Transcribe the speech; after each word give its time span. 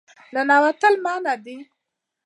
ننوتل 0.33 0.95
منع 1.05 1.33
دي 1.45 1.57